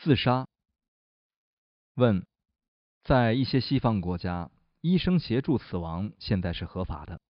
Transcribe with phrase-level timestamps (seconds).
[0.00, 0.46] 自杀。
[1.96, 2.24] 问：
[3.02, 7.20] 在一些西方国家，医生协助死亡现在是合法的，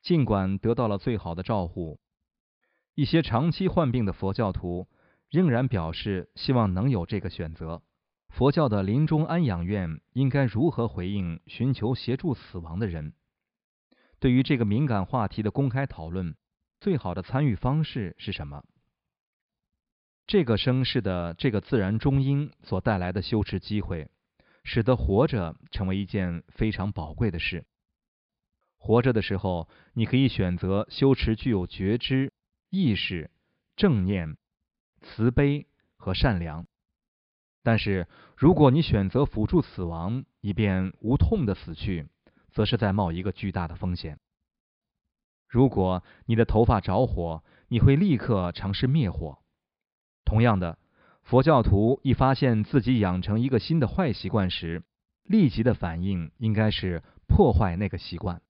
[0.00, 1.98] 尽管得到了最好的照护。
[2.94, 4.86] 一些长期患病的佛教徒
[5.28, 7.82] 仍然表示希望能有这个选择。
[8.28, 13.12] 佛教的临终安养院应该如何回应寻求协助死亡的人？
[14.20, 16.36] 对于这个敏感话题的公开讨论，
[16.78, 18.62] 最好的参与方式是什么？
[20.26, 24.08] 这个生世的这个自然中因所带来的修持机会，
[24.64, 27.66] 使得活着成为一件非常宝贵的事。
[28.78, 32.32] 活着的时候，你可以选择修持具有觉知、
[32.70, 33.30] 意识、
[33.76, 34.36] 正念、
[35.02, 36.66] 慈悲和善良。
[37.62, 42.08] 但是，如果你选择辅助死亡，以便无痛的死去，
[42.50, 44.18] 则是在冒一个巨大的风险。
[45.48, 49.38] 如果你的头发着火，你会立刻尝试灭火。
[50.24, 50.78] 同样的，
[51.22, 54.82] 佛教徒一发现自己养成一个新的坏习惯时，
[55.22, 58.42] 立即的反应应该是破坏那个习惯。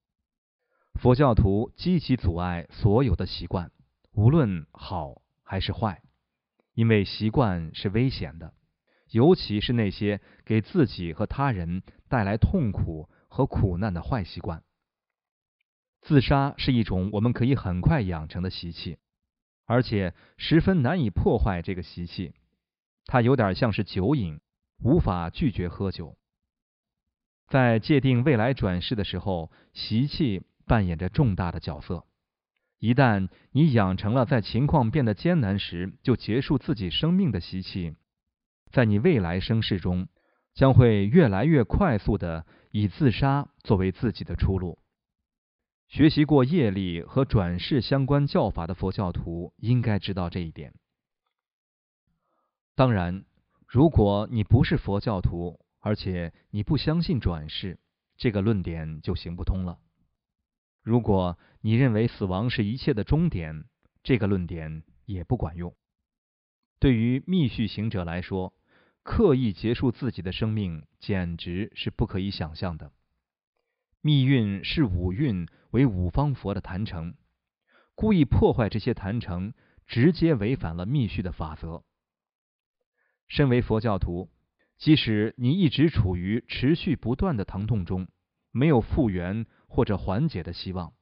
[0.94, 3.72] 佛教徒积极阻碍所有的习惯，
[4.12, 6.02] 无论好还是坏，
[6.74, 8.54] 因为习惯是危险的，
[9.10, 14.62] 尤其是那些给自己和他人带来痛苦和苦难的坏习惯。
[16.00, 18.98] 自杀是一种我们可以很快养成的习气。
[19.66, 22.32] 而且十分难以破坏这个习气，
[23.06, 24.40] 它有点像是酒瘾，
[24.82, 26.16] 无法拒绝喝酒。
[27.48, 32.04] 在界定未来转世的时候，习气扮演着重大的角色。
[32.78, 37.94] 一旦你养成了在情况变得艰难时就结束自己生命的习气，
[38.70, 40.08] 在你未来生世中
[40.52, 44.78] 将会越来越快速的以自杀作为自己的出路。
[45.94, 50.74] 学习过业力和转世相关教法的佛教徒应该知道这一点。
[52.74, 53.24] 当然，
[53.68, 57.78] 如果你不是佛教徒，而且你不相信转世，
[58.16, 59.78] 这个论点就行不通了。
[60.82, 63.66] 如果你认为死亡是一切的终点，
[64.02, 65.76] 这个论点也不管用。
[66.80, 68.52] 对于密续行者来说，
[69.04, 72.90] 刻意结束自己的生命简直是不可以想象的。
[74.06, 77.14] 密运是五蕴为五方佛的坛城，
[77.94, 79.54] 故意破坏这些坛城，
[79.86, 81.84] 直接违反了密续的法则。
[83.28, 84.28] 身为佛教徒，
[84.76, 88.06] 即使你一直处于持续不断的疼痛中，
[88.50, 90.92] 没有复原或者缓解的希望，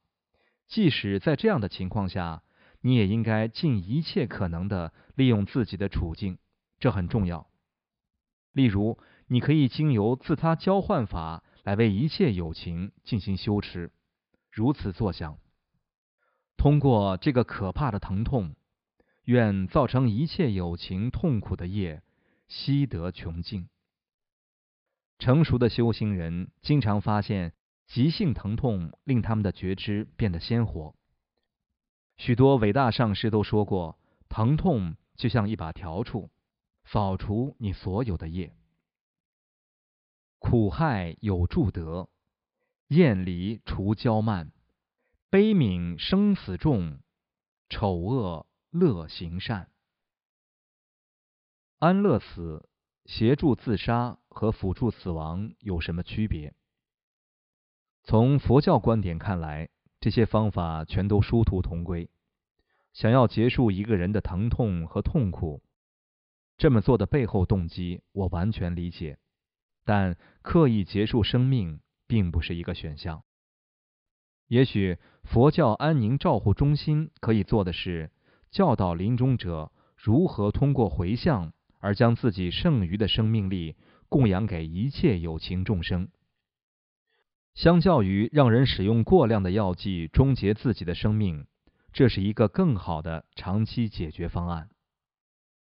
[0.69, 2.43] 即使在这样的情况下，
[2.79, 6.37] 你也应该尽一切可能的利用自己的处境，
[6.79, 7.49] 这很重要。
[8.53, 8.97] 例如，
[9.27, 11.43] 你可以经由自他交换法。
[11.63, 13.91] 来为一切友情进行修持，
[14.51, 15.37] 如此作想，
[16.57, 18.55] 通过这个可怕的疼痛，
[19.23, 22.03] 愿造成一切友情痛苦的业，
[22.47, 23.69] 悉得穷尽。
[25.19, 27.53] 成熟的修行人经常发现，
[27.87, 30.95] 急性疼痛令他们的觉知变得鲜活。
[32.17, 33.97] 许多伟大上师都说过，
[34.27, 36.29] 疼痛就像一把笤帚，
[36.83, 38.53] 扫除你所有的业。
[40.43, 42.09] 苦害有助德，
[42.89, 44.51] 厌离除骄慢，
[45.29, 46.99] 悲悯生死重，
[47.69, 49.71] 丑恶乐行善。
[51.79, 52.67] 安乐死、
[53.05, 56.53] 协助自杀和辅助死亡有什么区别？
[58.03, 59.69] 从佛教观点看来，
[60.01, 62.09] 这些方法全都殊途同归。
[62.91, 65.63] 想要结束一个人的疼痛和痛苦，
[66.57, 69.17] 这么做的背后动机，我完全理解。
[69.85, 73.23] 但刻意结束生命并不是一个选项。
[74.47, 78.11] 也许佛教安宁照护中心可以做的是
[78.51, 83.75] 教导临终者如何通过回向而将自己剩余的生命力
[84.09, 86.09] 供养给一切有情众生。
[87.55, 91.45] 相较于让人使用过量的药剂终结自己的生命，
[91.91, 94.69] 这是一个更好的长期解决方案。